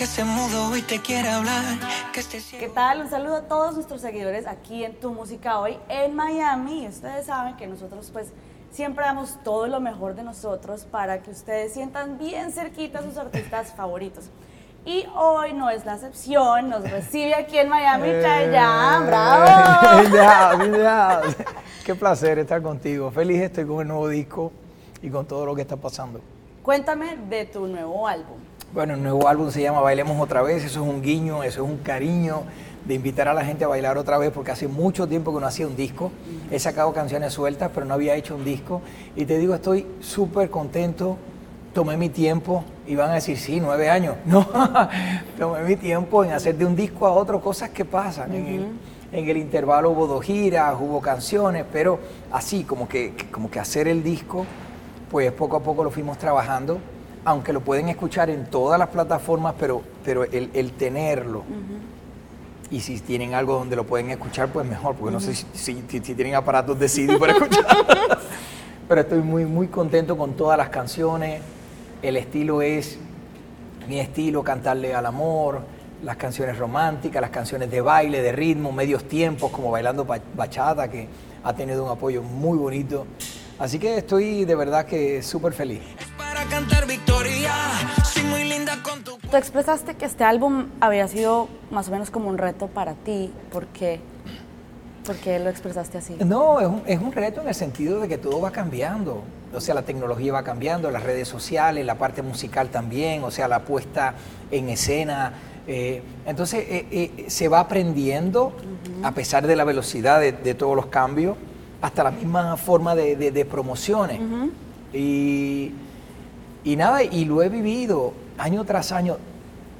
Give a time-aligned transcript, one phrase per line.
[0.00, 1.62] que se mudo y te quiere hablar.
[2.14, 2.22] Que
[2.58, 3.02] ¿Qué tal?
[3.02, 6.88] Un saludo a todos nuestros seguidores aquí en Tu Música Hoy en Miami.
[6.88, 8.28] Ustedes saben que nosotros pues
[8.70, 13.18] siempre damos todo lo mejor de nosotros para que ustedes sientan bien cerquita a sus
[13.18, 14.30] artistas favoritos.
[14.86, 19.44] Y hoy no es la excepción, nos recibe aquí en Miami Eh, Chayanne, bravo.
[21.84, 23.10] Qué placer estar contigo.
[23.10, 24.50] Feliz estoy con el nuevo disco
[25.02, 26.22] y con todo lo que está pasando.
[26.62, 28.49] Cuéntame de tu nuevo álbum.
[28.72, 30.62] Bueno, el nuevo álbum se llama Bailemos otra vez.
[30.62, 32.42] Eso es un guiño, eso es un cariño
[32.84, 35.46] de invitar a la gente a bailar otra vez porque hace mucho tiempo que no
[35.48, 36.12] hacía un disco.
[36.52, 38.80] He sacado canciones sueltas, pero no había hecho un disco.
[39.16, 41.16] Y te digo, estoy súper contento.
[41.74, 44.14] Tomé mi tiempo y van a decir, sí, nueve años.
[44.24, 44.46] No,
[45.36, 48.32] tomé mi tiempo en hacer de un disco a otro cosas que pasan.
[48.32, 48.66] en, el,
[49.10, 51.98] en el intervalo hubo dos giras, hubo canciones, pero
[52.30, 54.46] así, como que, como que hacer el disco,
[55.10, 56.78] pues poco a poco lo fuimos trabajando
[57.24, 61.44] aunque lo pueden escuchar en todas las plataformas, pero, pero el, el tenerlo.
[62.70, 65.84] Y si tienen algo donde lo pueden escuchar, pues mejor, porque no sé si, si-
[65.88, 67.64] si- si tienen aparatos de CD para escuchar.
[68.88, 71.40] pero estoy muy, muy contento con todas las canciones.
[72.02, 72.98] El estilo es
[73.88, 75.62] mi estilo, cantarle al amor,
[76.04, 80.88] las canciones románticas, las canciones de baile, de ritmo, medios tiempos, como bailando ba- bachata,
[80.88, 81.08] que
[81.42, 83.04] ha tenido un apoyo muy bonito.
[83.58, 85.80] Así que estoy de verdad que súper feliz.
[86.16, 86.86] Para cantar
[89.30, 93.30] Tú expresaste que este álbum había sido más o menos como un reto para ti.
[93.52, 94.00] ¿Por qué?
[95.06, 96.16] ¿Por qué lo expresaste así?
[96.24, 99.22] No, es un, es un reto en el sentido de que todo va cambiando.
[99.54, 103.46] O sea, la tecnología va cambiando, las redes sociales, la parte musical también, o sea,
[103.48, 104.14] la puesta
[104.50, 105.32] en escena.
[105.66, 108.52] eh, entonces, eh, eh, se va aprendiendo,
[109.02, 111.36] a pesar de la velocidad de, de todos los cambios,
[111.82, 114.20] hasta la misma forma de, de- de promociones.
[114.92, 115.72] y,
[116.64, 119.16] y nada, y lo he vivido año tras año.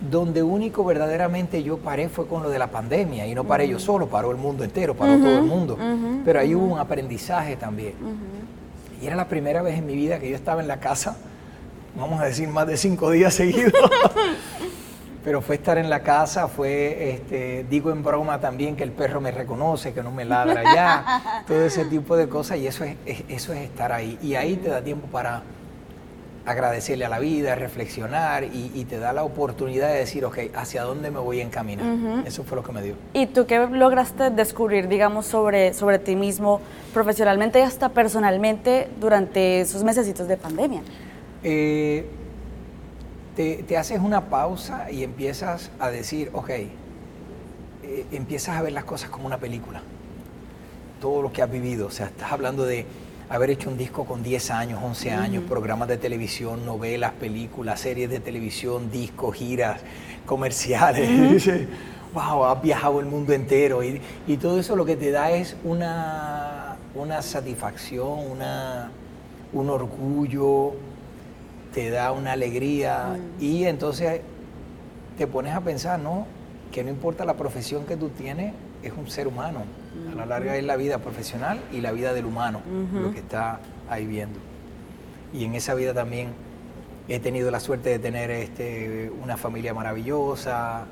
[0.00, 3.80] Donde único verdaderamente yo paré fue con lo de la pandemia y no paré yo
[3.80, 5.76] solo, paró el mundo entero, paró todo el mundo.
[6.24, 7.94] Pero ahí hubo un aprendizaje también.
[9.02, 11.16] Y era la primera vez en mi vida que yo estaba en la casa,
[11.98, 13.72] vamos a decir más de cinco días seguidos.
[15.24, 19.20] Pero fue estar en la casa, fue, este, digo en broma también que el perro
[19.20, 22.94] me reconoce, que no me ladra ya, todo ese tipo de cosas y eso es,
[23.04, 24.16] es- eso es estar ahí.
[24.22, 25.42] Y ahí te da tiempo para
[26.46, 30.82] agradecerle a la vida, reflexionar y, y te da la oportunidad de decir, ok, ¿hacia
[30.82, 32.26] dónde me voy a encaminar?
[32.26, 32.94] Eso fue lo que me dio.
[33.12, 36.60] ¿Y tú qué lograste descubrir, digamos, sobre, sobre ti mismo
[36.94, 40.80] profesionalmente y hasta personalmente durante esos mesecitos de pandemia?
[41.42, 42.06] Eh,
[43.36, 48.84] te, te haces una pausa y empiezas a decir, ok, eh, empiezas a ver las
[48.84, 49.82] cosas como una película.
[51.00, 52.86] Todo lo que has vivido, o sea, estás hablando de
[53.28, 58.08] haber hecho un disco con 10 años, 11 años, programas de televisión, novelas, películas, series
[58.08, 59.80] de televisión, discos, giras,
[60.24, 61.08] comerciales.
[62.14, 65.56] Wow, has viajado el mundo entero y, y todo eso lo que te da es
[65.62, 68.90] una, una satisfacción, una,
[69.52, 70.72] un orgullo,
[71.74, 74.22] te da una alegría y entonces
[75.18, 76.26] te pones a pensar, ¿no?
[76.72, 79.60] Que no importa la profesión que tú tienes, es un ser humano.
[80.12, 82.60] A la larga es la vida profesional y la vida del humano,
[82.92, 84.38] lo que está ahí viendo.
[85.32, 86.28] Y en esa vida también
[87.08, 90.84] he tenido la suerte de tener este, una familia maravillosa,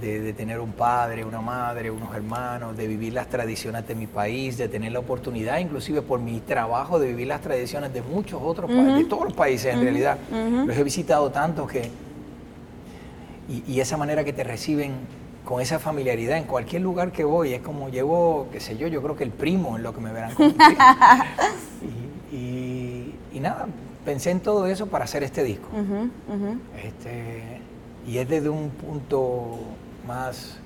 [0.00, 4.06] de, de tener un padre, una madre, unos hermanos, de vivir las tradiciones de mi
[4.06, 8.40] país, de tener la oportunidad, inclusive por mi trabajo, de vivir las tradiciones de muchos
[8.42, 10.18] otros países, de todos los países en realidad.
[10.66, 11.90] Los he visitado tanto que...
[13.48, 14.92] Y, y esa manera que te reciben
[15.44, 19.02] con esa familiaridad en cualquier lugar que voy, es como llevo, qué sé yo, yo
[19.02, 20.48] creo que el primo es lo que me verán como
[22.32, 23.66] y, y- y nada,
[24.04, 25.68] pensé en todo eso para hacer este disco.
[26.82, 27.60] Este,
[28.06, 29.58] y es desde un punto
[30.06, 30.58] más,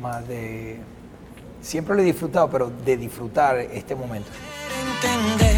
[0.00, 0.78] más de...
[1.60, 4.28] Siempre lo he disfrutado, pero de disfrutar este momento.
[5.02, 5.56] entender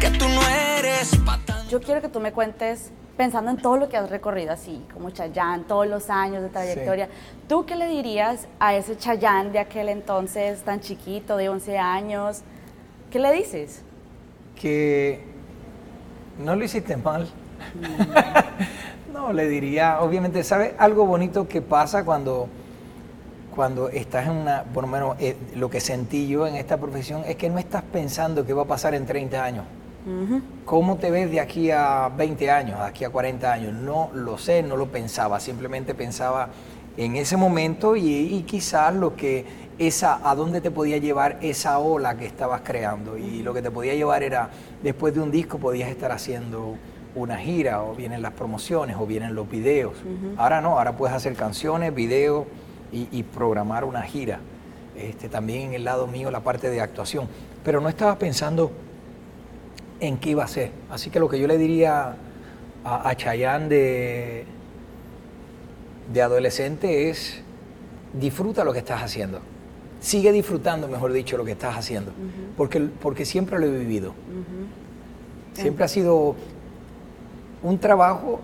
[0.00, 0.40] que tú no
[0.78, 1.66] eres patán.
[1.68, 5.10] Yo quiero que tú me cuentes, pensando en todo lo que has recorrido así, como
[5.10, 7.06] Chayanne, todos los años de trayectoria,
[7.48, 12.40] ¿tú qué le dirías a ese Chayanne de aquel entonces tan chiquito, de 11 años?
[13.10, 13.82] ¿Qué le dices?
[14.60, 15.20] que
[16.38, 17.28] no lo hiciste mal.
[19.12, 20.72] no, le diría, obviamente, ¿sabes?
[20.78, 22.48] Algo bonito que pasa cuando,
[23.54, 27.22] cuando estás en una, por lo menos eh, lo que sentí yo en esta profesión
[27.26, 29.64] es que no estás pensando qué va a pasar en 30 años.
[30.64, 33.74] ¿Cómo te ves de aquí a 20 años, de aquí a 40 años?
[33.74, 36.48] No lo sé, no lo pensaba, simplemente pensaba
[36.96, 39.44] en ese momento y, y quizás lo que
[39.78, 43.16] esa, a dónde te podía llevar esa ola que estabas creando.
[43.16, 44.50] Y lo que te podía llevar era,
[44.82, 46.76] después de un disco podías estar haciendo
[47.14, 49.94] una gira, o vienen las promociones, o vienen los videos.
[50.36, 52.46] Ahora no, ahora puedes hacer canciones, videos
[52.92, 54.40] y, y programar una gira.
[54.96, 57.26] Este, también en el lado mío la parte de actuación.
[57.64, 58.70] Pero no estaba pensando
[60.00, 60.70] en qué iba a ser.
[60.90, 62.16] Así que lo que yo le diría
[62.84, 64.44] a, a Chayanne de,
[66.12, 67.42] de adolescente es
[68.12, 69.40] disfruta lo que estás haciendo.
[70.00, 72.12] Sigue disfrutando, mejor dicho, lo que estás haciendo.
[72.56, 74.14] porque, porque siempre lo he vivido.
[75.52, 76.36] Siempre ha sido
[77.62, 78.40] un trabajo.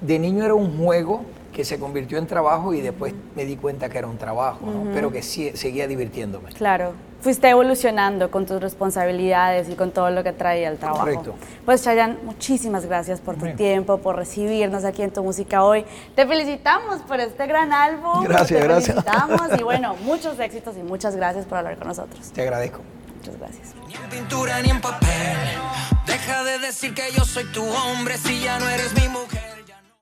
[0.00, 3.88] De niño era un juego que se convirtió en trabajo y después me di cuenta
[3.88, 4.90] que era un trabajo, ¿no?
[4.94, 6.50] pero que sí, seguía divirtiéndome.
[6.52, 6.92] Claro,
[7.22, 11.00] fuiste evolucionando con tus responsabilidades y con todo lo que traía el trabajo.
[11.04, 11.34] Correcto.
[11.64, 13.56] Pues Chayanne, muchísimas gracias por tu Bien.
[13.56, 15.84] tiempo, por recibirnos aquí en Tu Música Hoy.
[16.16, 18.24] Te felicitamos por este gran álbum.
[18.24, 18.96] Gracias, Te gracias.
[19.04, 22.30] felicitamos y bueno, muchos éxitos y muchas gracias por hablar con nosotros.
[22.32, 22.80] Te agradezco.
[23.18, 23.68] Muchas gracias.
[23.86, 25.08] Ni en pintura ni en papel.
[26.06, 29.41] Deja de decir que yo soy tu hombre si ya no eres mi mujer.